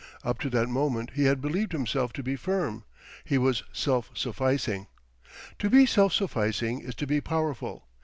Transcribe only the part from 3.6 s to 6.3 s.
self sufficing. To be self